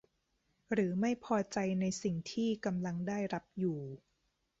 [0.71, 3.79] หรือไม่พอใจในสิ่งที่กำลังได้รับอยู่